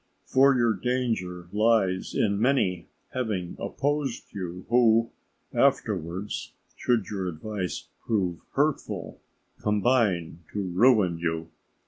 For 0.25 0.55
your 0.55 0.73
danger 0.73 1.47
lies 1.51 2.15
in 2.15 2.39
many 2.41 2.87
having 3.13 3.55
opposed 3.59 4.33
you, 4.33 4.65
who 4.67 5.11
afterwards, 5.53 6.53
should 6.75 7.05
your 7.11 7.27
advice 7.27 7.87
prove 8.07 8.41
hurtful, 8.53 9.21
combine 9.59 10.39
to 10.53 10.59
ruin 10.63 11.19
you. 11.19 11.51